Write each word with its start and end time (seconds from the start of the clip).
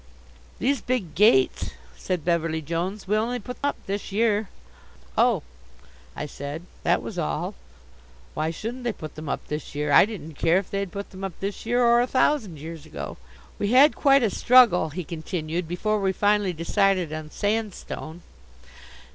"These 0.57 0.81
big 0.81 1.13
gates," 1.13 1.73
said 1.95 2.25
Beverly 2.25 2.59
Jones, 2.63 3.07
"we 3.07 3.15
only 3.15 3.37
put 3.37 3.57
up 3.63 3.75
this 3.85 4.11
year." 4.11 4.49
"Oh," 5.15 5.43
I 6.15 6.25
said. 6.25 6.63
That 6.81 7.03
was 7.03 7.19
all. 7.19 7.53
Why 8.33 8.49
shouldn't 8.49 8.83
they 8.83 8.93
put 8.93 9.13
them 9.13 9.29
up 9.29 9.45
this 9.47 9.75
year? 9.75 9.91
I 9.91 10.07
didn't 10.07 10.33
care 10.39 10.57
if 10.57 10.71
they'd 10.71 10.91
put 10.91 11.11
them 11.11 11.23
up 11.23 11.33
this 11.39 11.67
year 11.67 11.83
or 11.83 12.01
a 12.01 12.07
thousand 12.07 12.57
years 12.57 12.83
ago. 12.83 13.17
"We 13.59 13.73
had 13.73 13.95
quite 13.95 14.23
a 14.23 14.31
struggle," 14.31 14.89
he 14.89 15.03
continued, 15.03 15.67
"before 15.67 15.99
we 16.01 16.13
finally 16.13 16.51
decided 16.51 17.13
on 17.13 17.29
sandstone. 17.29 18.23